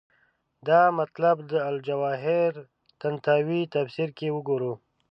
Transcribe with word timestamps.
دا 0.67 0.81
مطلب 0.99 1.35
د 1.51 1.53
الجواهر 1.69 2.51
طنطاوي 3.01 3.61
تفسیر 3.75 4.09
کې 4.17 4.27
وګورو. 4.35 4.73